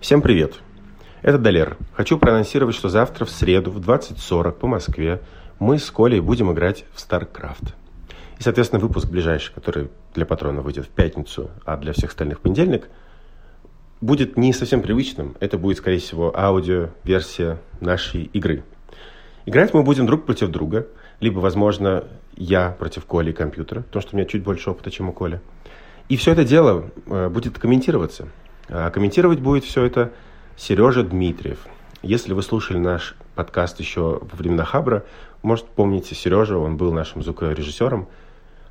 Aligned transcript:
Всем 0.00 0.22
привет! 0.22 0.54
Это 1.20 1.36
Далер. 1.36 1.76
Хочу 1.92 2.16
проанонсировать, 2.16 2.74
что 2.74 2.88
завтра 2.88 3.26
в 3.26 3.30
среду 3.30 3.70
в 3.70 3.78
20.40 3.78 4.52
по 4.52 4.66
Москве 4.66 5.20
мы 5.58 5.78
с 5.78 5.90
Колей 5.90 6.20
будем 6.20 6.50
играть 6.50 6.86
в 6.94 7.06
StarCraft. 7.06 7.74
И, 8.38 8.42
соответственно, 8.42 8.80
выпуск 8.80 9.10
ближайший, 9.10 9.52
который 9.52 9.90
для 10.14 10.24
патрона 10.24 10.62
выйдет 10.62 10.86
в 10.86 10.88
пятницу, 10.88 11.50
а 11.66 11.76
для 11.76 11.92
всех 11.92 12.10
остальных 12.10 12.40
понедельник, 12.40 12.88
будет 14.00 14.38
не 14.38 14.54
совсем 14.54 14.80
привычным. 14.80 15.36
Это 15.38 15.58
будет, 15.58 15.76
скорее 15.76 15.98
всего, 15.98 16.34
аудио-версия 16.34 17.58
нашей 17.80 18.22
игры. 18.32 18.64
Играть 19.44 19.74
мы 19.74 19.82
будем 19.82 20.06
друг 20.06 20.24
против 20.24 20.48
друга, 20.48 20.86
либо, 21.20 21.40
возможно, 21.40 22.04
я 22.38 22.70
против 22.70 23.04
Коли 23.04 23.32
и 23.32 23.34
компьютера, 23.34 23.82
потому 23.82 24.00
что 24.00 24.14
у 24.14 24.18
меня 24.18 24.26
чуть 24.26 24.42
больше 24.42 24.70
опыта, 24.70 24.90
чем 24.90 25.10
у 25.10 25.12
Коли. 25.12 25.42
И 26.08 26.16
все 26.16 26.32
это 26.32 26.44
дело 26.44 26.90
э, 27.04 27.28
будет 27.28 27.58
комментироваться– 27.58 28.28
комментировать 28.92 29.40
будет 29.40 29.64
все 29.64 29.84
это 29.84 30.12
Сережа 30.56 31.02
Дмитриев. 31.02 31.58
Если 32.02 32.32
вы 32.32 32.42
слушали 32.42 32.78
наш 32.78 33.14
подкаст 33.34 33.80
еще 33.80 34.20
во 34.20 34.36
времена 34.36 34.64
Хабра, 34.64 35.04
может, 35.42 35.66
помните 35.66 36.14
Сережа, 36.14 36.58
он 36.58 36.76
был 36.76 36.92
нашим 36.92 37.22
звукорежиссером, 37.22 38.08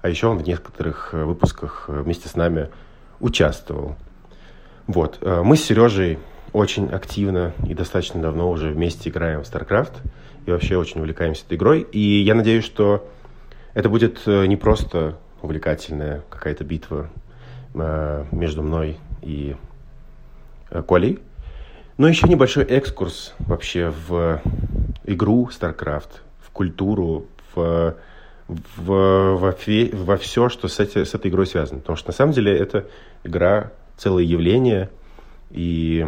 а 0.02 0.10
еще 0.10 0.28
он 0.28 0.38
в 0.38 0.48
некоторых 0.48 1.10
э, 1.14 1.24
выпусках 1.24 1.86
э, 1.88 2.02
вместе 2.02 2.30
с 2.30 2.36
нами 2.36 2.70
участвовал. 3.20 3.96
Вот. 4.88 5.18
Э, 5.22 5.42
мы 5.44 5.58
с 5.58 5.64
Сережей 5.64 6.20
очень 6.54 6.90
активно 6.90 7.54
и 7.68 7.74
достаточно 7.74 8.22
давно 8.22 8.50
уже 8.50 8.70
вместе 8.72 9.10
играем 9.10 9.44
в 9.44 9.48
StarCraft 9.48 9.94
и 10.46 10.52
вообще 10.52 10.78
очень 10.78 11.02
увлекаемся 11.02 11.44
этой 11.46 11.58
игрой. 11.58 11.82
И 11.92 12.22
я 12.22 12.36
надеюсь, 12.36 12.66
что 12.66 13.08
это 13.74 13.90
будет 13.90 14.26
не 14.26 14.56
просто 14.56 15.18
увлекательная 15.42 16.24
какая-то 16.30 16.64
битва 16.64 17.10
между 18.32 18.64
мной 18.64 18.98
и 19.22 19.56
Колей. 20.88 21.20
Но 21.98 22.08
еще 22.08 22.28
небольшой 22.28 22.64
экскурс 22.64 23.34
вообще 23.40 23.94
в 24.08 24.42
игру 25.04 25.50
StarCraft, 25.50 26.22
в 26.40 26.50
культуру, 26.52 27.26
в, 27.54 27.96
в, 28.48 28.56
во, 28.78 29.56
во 29.58 30.18
все, 30.18 30.50
что 30.50 30.68
с, 30.68 30.80
эти, 30.80 31.04
с 31.04 31.14
этой 31.14 31.30
игрой 31.30 31.46
связано. 31.46 31.82
Потому 31.82 31.98
что 31.98 32.10
на 32.10 32.14
самом 32.14 32.32
деле 32.32 32.58
это 32.58 32.88
игра 33.26 33.72
целое 33.98 34.24
явление, 34.24 34.90
и 35.52 36.08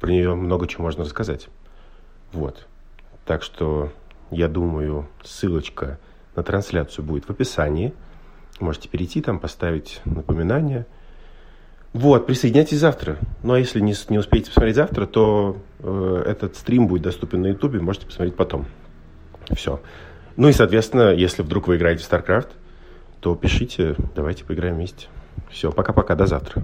про 0.00 0.10
нее 0.10 0.34
много 0.34 0.68
чего 0.68 0.84
можно 0.84 1.04
рассказать. 1.04 1.48
Вот. 2.32 2.66
Так 3.24 3.42
что 3.42 3.90
я 4.30 4.48
думаю, 4.48 5.08
ссылочка 5.22 5.98
на 6.36 6.42
трансляцию 6.42 7.06
будет 7.06 7.24
в 7.24 7.30
описании. 7.30 7.94
Можете 8.60 8.88
перейти 8.88 9.22
там, 9.22 9.38
поставить 9.38 10.02
напоминание– 10.04 10.84
вот, 11.92 12.26
присоединяйтесь 12.26 12.78
завтра. 12.78 13.18
Ну 13.42 13.52
а 13.52 13.58
если 13.58 13.80
не, 13.80 13.94
не 14.08 14.18
успеете 14.18 14.48
посмотреть 14.48 14.76
завтра, 14.76 15.06
то 15.06 15.58
э, 15.80 16.22
этот 16.26 16.56
стрим 16.56 16.86
будет 16.86 17.02
доступен 17.02 17.42
на 17.42 17.48
Ютубе, 17.48 17.80
можете 17.80 18.06
посмотреть 18.06 18.34
потом. 18.34 18.64
Все. 19.50 19.80
Ну 20.36 20.48
и, 20.48 20.52
соответственно, 20.52 21.12
если 21.12 21.42
вдруг 21.42 21.68
вы 21.68 21.76
играете 21.76 22.02
в 22.02 22.10
StarCraft, 22.10 22.48
то 23.20 23.34
пишите, 23.34 23.94
давайте 24.16 24.44
поиграем 24.44 24.76
вместе. 24.76 25.08
Все, 25.50 25.70
пока-пока, 25.70 26.14
до 26.14 26.26
завтра. 26.26 26.62